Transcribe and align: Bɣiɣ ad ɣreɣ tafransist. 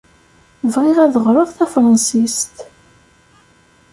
Bɣiɣ 0.73 0.97
ad 1.05 1.15
ɣreɣ 1.25 1.47
tafransist. 1.57 2.55